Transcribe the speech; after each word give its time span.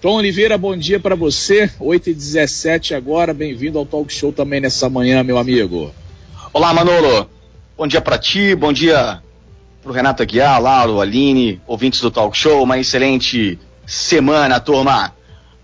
Tom 0.00 0.14
Oliveira, 0.14 0.56
bom 0.56 0.74
dia 0.74 0.98
para 0.98 1.14
você. 1.14 1.70
8 1.78 2.08
e 2.08 2.14
17 2.14 2.94
agora, 2.94 3.34
bem-vindo 3.34 3.78
ao 3.78 3.84
Talk 3.84 4.10
Show 4.10 4.32
também 4.32 4.58
nessa 4.58 4.88
manhã, 4.88 5.22
meu 5.22 5.36
amigo. 5.36 5.94
Olá, 6.54 6.72
Manolo. 6.72 7.28
Bom 7.76 7.86
dia 7.86 8.00
para 8.00 8.16
ti, 8.16 8.54
bom 8.54 8.72
dia 8.72 9.22
pro 9.82 9.92
Renato 9.92 10.22
Aguiar, 10.22 10.58
Lauro, 10.58 11.02
Aline, 11.02 11.60
ouvintes 11.66 12.00
do 12.00 12.10
Talk 12.10 12.34
Show. 12.34 12.62
Uma 12.62 12.78
excelente 12.78 13.58
semana, 13.86 14.58
turma. 14.58 15.12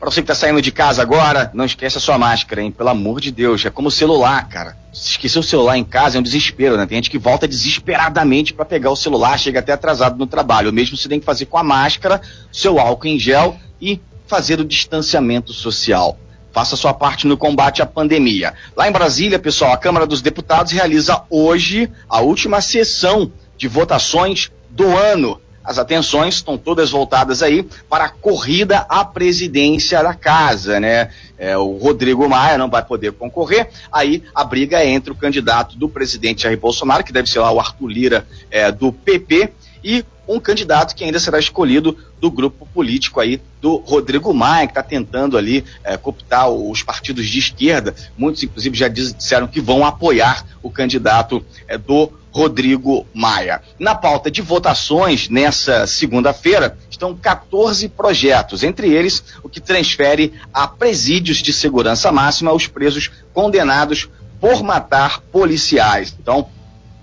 Para 0.00 0.10
você 0.10 0.22
que 0.22 0.28
tá 0.28 0.34
saindo 0.34 0.62
de 0.62 0.72
casa 0.72 1.02
agora, 1.02 1.50
não 1.52 1.66
esquece 1.66 1.98
a 1.98 2.00
sua 2.00 2.16
máscara, 2.16 2.62
hein? 2.62 2.70
Pelo 2.70 2.88
amor 2.88 3.20
de 3.20 3.30
Deus, 3.30 3.62
é 3.66 3.70
como 3.70 3.90
celular, 3.90 4.48
cara. 4.48 4.78
Se 4.94 5.10
esquecer 5.10 5.40
o 5.40 5.42
celular 5.42 5.76
em 5.76 5.84
casa 5.84 6.16
é 6.16 6.20
um 6.20 6.22
desespero, 6.22 6.78
né? 6.78 6.86
Tem 6.86 6.96
gente 6.96 7.10
que 7.10 7.18
volta 7.18 7.46
desesperadamente 7.46 8.54
para 8.54 8.64
pegar 8.64 8.90
o 8.90 8.96
celular, 8.96 9.38
chega 9.38 9.58
até 9.58 9.74
atrasado 9.74 10.18
no 10.18 10.26
trabalho. 10.26 10.70
O 10.70 10.72
mesmo 10.72 10.96
você 10.96 11.06
tem 11.06 11.20
que 11.20 11.26
fazer 11.26 11.44
com 11.44 11.58
a 11.58 11.62
máscara, 11.62 12.18
seu 12.50 12.80
álcool 12.80 13.08
em 13.08 13.18
gel 13.18 13.58
e 13.78 14.00
fazer 14.26 14.60
o 14.60 14.64
distanciamento 14.64 15.52
social. 15.52 16.18
Faça 16.52 16.76
sua 16.76 16.92
parte 16.92 17.26
no 17.26 17.36
combate 17.36 17.80
à 17.80 17.86
pandemia. 17.86 18.54
Lá 18.76 18.88
em 18.88 18.92
Brasília, 18.92 19.38
pessoal, 19.38 19.72
a 19.72 19.78
Câmara 19.78 20.06
dos 20.06 20.20
Deputados 20.20 20.72
realiza 20.72 21.22
hoje 21.30 21.90
a 22.08 22.20
última 22.20 22.60
sessão 22.60 23.32
de 23.56 23.68
votações 23.68 24.50
do 24.70 24.96
ano 24.96 25.40
as 25.64 25.78
atenções 25.78 26.36
estão 26.36 26.58
todas 26.58 26.90
voltadas 26.90 27.42
aí 27.42 27.66
para 27.88 28.04
a 28.04 28.08
corrida 28.08 28.78
à 28.88 29.04
presidência 29.04 30.02
da 30.02 30.14
casa, 30.14 30.80
né? 30.80 31.10
É, 31.38 31.56
o 31.56 31.76
Rodrigo 31.76 32.28
Maia 32.28 32.58
não 32.58 32.68
vai 32.68 32.84
poder 32.84 33.12
concorrer, 33.12 33.68
aí 33.90 34.22
a 34.34 34.44
briga 34.44 34.80
é 34.80 34.88
entre 34.88 35.12
o 35.12 35.16
candidato 35.16 35.76
do 35.76 35.88
presidente 35.88 36.42
Jair 36.42 36.58
Bolsonaro, 36.58 37.04
que 37.04 37.12
deve 37.12 37.28
ser 37.28 37.40
lá 37.40 37.50
o 37.50 37.60
Arthur 37.60 37.88
Lira 37.88 38.26
é, 38.50 38.70
do 38.72 38.92
PP, 38.92 39.52
e 39.82 40.04
um 40.28 40.38
candidato 40.38 40.94
que 40.94 41.04
ainda 41.04 41.18
será 41.18 41.38
escolhido 41.38 41.96
do 42.20 42.30
grupo 42.30 42.66
político 42.66 43.20
aí 43.20 43.40
do 43.60 43.76
Rodrigo 43.76 44.32
Maia, 44.32 44.66
que 44.66 44.72
está 44.72 44.82
tentando 44.82 45.36
ali 45.36 45.64
é, 45.82 45.96
cooptar 45.96 46.48
os 46.48 46.82
partidos 46.82 47.26
de 47.26 47.38
esquerda. 47.38 47.94
Muitos, 48.16 48.42
inclusive, 48.42 48.76
já 48.76 48.88
disseram 48.88 49.46
que 49.46 49.60
vão 49.60 49.84
apoiar 49.84 50.46
o 50.62 50.70
candidato 50.70 51.44
é, 51.66 51.76
do 51.76 52.12
Rodrigo 52.30 53.06
Maia. 53.12 53.60
Na 53.78 53.94
pauta 53.94 54.30
de 54.30 54.40
votações, 54.40 55.28
nessa 55.28 55.86
segunda-feira, 55.86 56.78
estão 56.88 57.14
14 57.14 57.88
projetos, 57.88 58.62
entre 58.62 58.90
eles 58.90 59.22
o 59.42 59.48
que 59.48 59.60
transfere 59.60 60.32
a 60.52 60.66
presídios 60.66 61.38
de 61.38 61.52
segurança 61.52 62.10
máxima 62.10 62.52
os 62.52 62.66
presos 62.66 63.10
condenados 63.34 64.08
por 64.40 64.62
matar 64.62 65.20
policiais. 65.20 66.14
Então, 66.18 66.48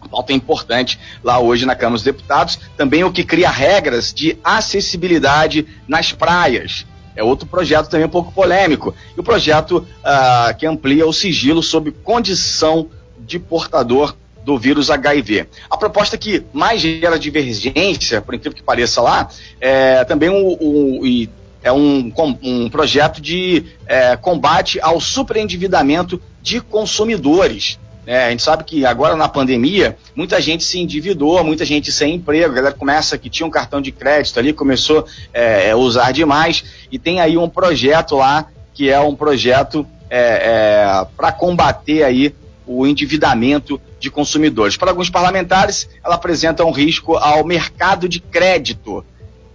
pauta 0.08 0.32
importante 0.32 1.00
lá 1.24 1.40
hoje 1.40 1.66
na 1.66 1.76
Câmara 1.76 1.96
dos 1.96 2.04
Deputados. 2.04 2.60
Também 2.78 3.04
o 3.04 3.12
que 3.12 3.24
cria 3.24 3.50
regras 3.50 4.14
de 4.14 4.38
acessibilidade 4.44 5.68
nas 5.88 6.12
praias. 6.12 6.86
É 7.16 7.24
outro 7.24 7.46
projeto 7.48 7.90
também 7.90 8.06
um 8.06 8.10
pouco 8.10 8.32
polêmico. 8.32 8.96
E 9.16 9.20
o 9.20 9.24
projeto 9.24 9.78
uh, 9.78 10.58
que 10.58 10.66
amplia 10.66 11.06
o 11.06 11.12
sigilo 11.12 11.62
sob 11.62 11.92
condição 11.92 12.88
de 13.20 13.38
portador 13.38 14.16
do 14.44 14.58
vírus 14.58 14.90
HIV. 14.90 15.48
A 15.70 15.78
proposta 15.78 16.18
que 16.18 16.44
mais 16.54 16.82
gera 16.82 17.20
divergência, 17.20 18.22
por 18.22 18.34
incrível 18.34 18.56
que 18.56 18.64
pareça 18.64 19.02
lá, 19.02 19.30
é 19.60 20.04
também 20.06 20.30
um, 20.30 20.58
um, 20.62 21.28
é 21.62 21.72
um, 21.72 22.12
um 22.42 22.70
projeto 22.70 23.22
de 23.22 23.66
é, 23.86 24.16
combate 24.16 24.80
ao 24.82 25.00
superendividamento 25.00 26.22
de 26.42 26.62
consumidores. 26.62 27.78
É, 28.06 28.26
a 28.26 28.30
gente 28.32 28.42
sabe 28.42 28.64
que 28.64 28.86
agora 28.86 29.16
na 29.16 29.28
pandemia, 29.28 29.98
muita 30.16 30.42
gente 30.42 30.64
se 30.64 30.80
endividou, 30.80 31.44
muita 31.44 31.66
gente 31.66 31.92
sem 31.92 32.16
emprego, 32.16 32.52
a 32.52 32.56
galera 32.56 32.76
começa 32.76 33.18
que 33.18 33.30
tinha 33.30 33.46
um 33.46 33.52
cartão 33.52 33.82
de 33.82 33.92
crédito 33.92 34.40
ali, 34.40 34.52
começou 34.52 35.06
é, 35.34 35.72
a 35.72 35.76
usar 35.76 36.12
demais, 36.12 36.64
e 36.92 36.98
tem 36.98 37.22
aí 37.22 37.38
um 37.38 37.50
projeto 37.50 38.16
lá, 38.16 38.48
que 38.74 38.90
é 38.90 39.00
um 39.00 39.16
projeto 39.16 39.86
é, 40.10 40.20
é 40.20 41.08
para 41.16 41.32
combater 41.32 42.04
aí 42.04 42.34
o 42.66 42.86
endividamento 42.86 43.82
de 44.00 44.10
consumidores. 44.12 44.78
Para 44.78 44.92
alguns 44.92 45.10
parlamentares, 45.10 45.90
ela 46.04 46.16
apresenta 46.16 46.64
um 46.64 46.72
risco 46.72 47.16
ao 47.16 47.44
mercado 47.44 48.08
de 48.08 48.20
crédito. 48.20 49.04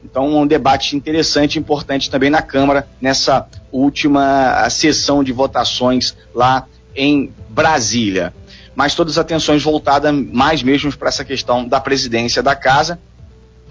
Então, 0.04 0.36
um 0.36 0.46
debate 0.46 0.96
interessante 0.96 1.54
e 1.54 1.58
importante 1.58 2.10
também 2.10 2.28
na 2.28 2.42
Câmara, 2.42 2.86
nessa 3.00 3.46
última 3.72 4.68
sessão 4.68 5.24
de 5.24 5.32
votações 5.32 6.14
lá 6.34 6.66
em 6.94 7.32
Brasília 7.54 8.34
mas 8.74 8.94
todas 8.94 9.14
as 9.14 9.18
atenções 9.18 9.62
voltadas 9.62 10.12
mais 10.12 10.62
mesmo 10.62 10.94
para 10.96 11.08
essa 11.08 11.24
questão 11.24 11.66
da 11.66 11.80
presidência 11.80 12.42
da 12.42 12.56
casa, 12.56 12.98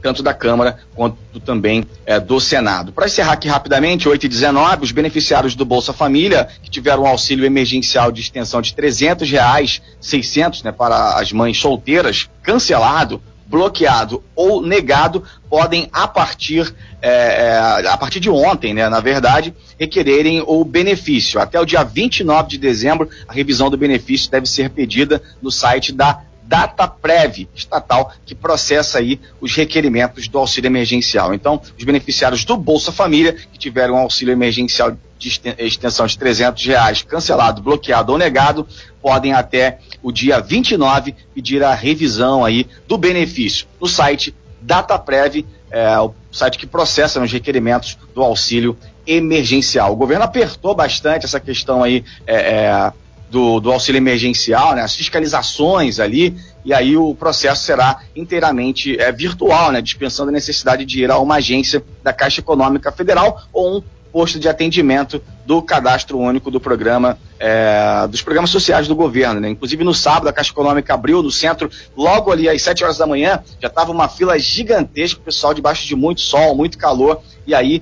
tanto 0.02 0.22
da 0.22 0.34
Câmara 0.34 0.80
quanto 0.94 1.40
também 1.40 1.86
é, 2.06 2.20
do 2.20 2.40
Senado. 2.40 2.92
Para 2.92 3.06
encerrar 3.06 3.34
aqui 3.34 3.48
rapidamente, 3.48 4.08
8 4.08 4.26
e 4.26 4.30
19, 4.30 4.84
os 4.84 4.92
beneficiários 4.92 5.56
do 5.56 5.64
Bolsa 5.64 5.94
Família, 5.94 6.50
que 6.62 6.70
tiveram 6.70 7.04
um 7.04 7.08
auxílio 7.08 7.46
emergencial 7.46 8.12
de 8.12 8.22
extensão 8.22 8.62
de 8.62 8.76
300 8.76 9.30
reais, 9.30 9.82
600 10.02 10.64
né, 10.64 10.72
para 10.72 11.18
as 11.18 11.32
mães 11.32 11.58
solteiras, 11.58 12.30
cancelado, 12.42 13.22
bloqueado 13.54 14.24
ou 14.36 14.66
negado 14.66 15.24
podem 15.48 15.88
a 15.94 16.08
partir 16.08 16.74
é, 17.00 17.10
é, 17.12 17.88
a 17.88 17.96
partir 17.96 18.20
de 18.20 18.30
ontem, 18.30 18.74
né, 18.74 18.90
na 18.90 19.00
verdade, 19.00 19.54
requererem 19.80 20.44
o 20.48 20.66
benefício. 20.66 21.40
Até 21.40 21.60
o 21.60 21.66
dia 21.66 21.84
29 21.84 22.50
de 22.50 22.58
dezembro, 22.58 23.08
a 23.28 23.34
revisão 23.34 23.70
do 23.70 23.78
benefício 23.78 24.32
deve 24.32 24.48
ser 24.48 24.72
pedida 24.72 25.22
no 25.40 25.52
site 25.52 25.94
da 25.94 26.22
DataPrev 26.46 27.48
estatal 27.56 28.12
que 28.26 28.36
processa 28.36 29.00
aí 29.00 29.20
os 29.40 29.56
requerimentos 29.56 30.28
do 30.28 30.38
auxílio 30.38 30.68
emergencial. 30.68 31.34
Então, 31.34 31.62
os 31.78 31.84
beneficiários 31.84 32.44
do 32.44 32.58
Bolsa 32.58 32.92
Família 32.92 33.34
que 33.34 33.58
tiveram 33.58 33.96
um 33.96 33.98
auxílio 33.98 34.32
emergencial 34.32 34.96
de 35.18 35.42
extensão 35.58 36.06
de 36.06 36.18
300 36.18 36.66
reais 36.66 37.02
cancelado, 37.02 37.62
bloqueado 37.62 38.12
ou 38.12 38.18
negado, 38.18 38.68
podem 39.02 39.34
até 39.34 39.80
o 40.02 40.12
dia 40.12 40.40
29 40.42 41.16
pedir 41.34 41.64
a 41.64 41.74
revisão 41.74 42.44
aí 42.44 42.68
do 42.88 42.98
benefício 42.98 43.66
no 43.80 43.88
site 43.88 44.36
DataPrev, 44.62 45.46
é, 45.72 45.98
o 46.00 46.14
site 46.32 46.58
que 46.58 46.68
processa 46.68 47.22
os 47.22 47.32
requerimentos 47.32 47.98
do 48.14 48.22
auxílio 48.22 48.78
emergencial. 49.06 49.94
O 49.94 49.96
governo 49.96 50.24
apertou 50.24 50.76
bastante 50.76 51.26
essa 51.26 51.40
questão 51.40 51.84
aí 51.84 52.04
é, 52.26 52.36
é, 52.36 52.94
do, 53.34 53.60
do, 53.60 53.72
auxílio 53.72 53.98
emergencial, 53.98 54.76
né, 54.76 54.84
as 54.84 54.96
fiscalizações 54.96 56.00
ali, 56.00 56.38
e 56.64 56.72
aí 56.72 56.96
o 56.96 57.16
processo 57.16 57.64
será 57.64 58.02
inteiramente 58.16 58.96
é, 59.02 59.12
virtual, 59.12 59.72
né, 59.72 59.82
dispensando 59.82 60.30
a 60.30 60.32
necessidade 60.32 60.86
de 60.86 61.02
ir 61.02 61.10
a 61.10 61.18
uma 61.18 61.38
agência 61.38 61.84
da 62.04 62.14
Caixa 62.14 62.42
Econômica 62.42 62.92
Federal 62.92 63.42
ou 63.52 63.78
um 63.78 63.84
posto 64.12 64.40
de 64.40 64.48
atendimento 64.48 65.20
do 65.48 65.64
cadastro 65.64 66.20
único 66.20 66.52
do 66.52 66.60
programa, 66.60 67.18
é, 67.40 68.08
dos 68.08 68.22
programas 68.22 68.52
sociais 68.52 68.88
do 68.88 68.96
governo. 68.96 69.40
Né? 69.40 69.50
Inclusive 69.50 69.84
no 69.84 69.96
sábado 69.96 70.28
a 70.28 70.34
Caixa 70.34 70.52
Econômica 70.52 70.94
abriu 70.94 71.24
no 71.24 71.32
centro, 71.32 71.72
logo 71.98 72.32
ali 72.32 72.48
às 72.48 72.62
7 72.62 72.84
horas 72.84 73.00
da 73.00 73.08
manhã, 73.08 73.44
já 73.60 73.68
estava 73.68 73.92
uma 73.92 74.08
fila 74.08 74.38
gigantesca, 74.38 75.20
o 75.20 75.24
pessoal 75.24 75.56
debaixo 75.56 75.88
de 75.88 75.96
muito 75.96 76.22
sol, 76.22 76.56
muito 76.56 76.78
calor, 76.78 77.20
e 77.48 77.56
aí 77.56 77.82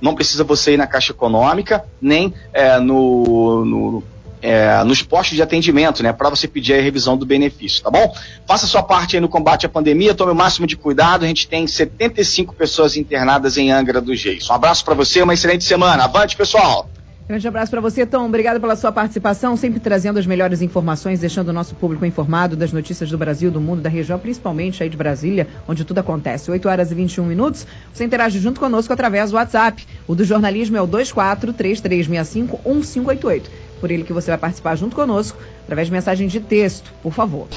não 0.00 0.16
precisa 0.16 0.42
você 0.42 0.74
ir 0.74 0.76
na 0.76 0.88
Caixa 0.88 1.12
Econômica, 1.12 1.84
nem 2.02 2.34
é, 2.52 2.80
no, 2.80 3.64
no 3.64 4.04
é, 4.42 4.82
nos 4.84 5.02
postos 5.02 5.36
de 5.36 5.42
atendimento, 5.42 6.02
né, 6.02 6.12
para 6.12 6.30
você 6.30 6.48
pedir 6.48 6.74
a 6.74 6.80
revisão 6.80 7.16
do 7.16 7.26
benefício, 7.26 7.82
tá 7.82 7.90
bom? 7.90 8.14
Faça 8.46 8.66
sua 8.66 8.82
parte 8.82 9.16
aí 9.16 9.20
no 9.20 9.28
combate 9.28 9.66
à 9.66 9.68
pandemia, 9.68 10.14
tome 10.14 10.32
o 10.32 10.34
máximo 10.34 10.66
de 10.66 10.76
cuidado. 10.76 11.24
A 11.24 11.28
gente 11.28 11.48
tem 11.48 11.66
75 11.66 12.54
pessoas 12.54 12.96
internadas 12.96 13.56
em 13.56 13.70
Angra 13.70 14.00
dos 14.00 14.22
Reis. 14.22 14.48
Um 14.48 14.54
abraço 14.54 14.84
para 14.84 14.94
você, 14.94 15.22
uma 15.22 15.34
excelente 15.34 15.64
semana. 15.64 16.04
Avante, 16.04 16.36
pessoal! 16.36 16.88
Grande 17.30 17.46
abraço 17.46 17.70
para 17.70 17.80
você, 17.80 18.04
Tom. 18.04 18.26
Obrigado 18.26 18.60
pela 18.60 18.74
sua 18.74 18.90
participação, 18.90 19.56
sempre 19.56 19.78
trazendo 19.78 20.18
as 20.18 20.26
melhores 20.26 20.62
informações, 20.62 21.20
deixando 21.20 21.50
o 21.50 21.52
nosso 21.52 21.76
público 21.76 22.04
informado 22.04 22.56
das 22.56 22.72
notícias 22.72 23.08
do 23.08 23.16
Brasil, 23.16 23.52
do 23.52 23.60
mundo, 23.60 23.80
da 23.80 23.88
região, 23.88 24.18
principalmente 24.18 24.82
aí 24.82 24.88
de 24.88 24.96
Brasília, 24.96 25.46
onde 25.68 25.84
tudo 25.84 25.98
acontece. 25.98 26.50
8 26.50 26.68
horas 26.68 26.90
e 26.90 26.94
21 26.96 27.24
minutos. 27.24 27.64
Você 27.94 28.02
interage 28.02 28.40
junto 28.40 28.58
conosco 28.58 28.92
através 28.92 29.30
do 29.30 29.36
WhatsApp. 29.36 29.86
O 30.08 30.16
do 30.16 30.24
jornalismo 30.24 30.76
é 30.76 30.82
o 30.82 30.88
2433651588 30.88 33.42
por 33.80 33.90
ele 33.90 34.04
que 34.04 34.12
você 34.12 34.30
vai 34.30 34.38
participar 34.38 34.76
junto 34.76 34.94
conosco, 34.94 35.38
através 35.64 35.88
de 35.88 35.92
mensagem 35.92 36.28
de 36.28 36.40
texto, 36.40 36.92
por 37.02 37.12
favor. 37.12 37.48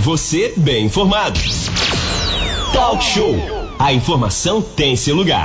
Você 0.00 0.52
bem 0.56 0.86
informado. 0.86 1.38
Talk 2.72 3.04
Show. 3.04 3.36
A 3.78 3.92
informação 3.92 4.60
tem 4.60 4.96
seu 4.96 5.14
lugar. 5.14 5.42